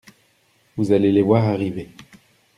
[0.77, 1.91] Vous allez les voir arriver…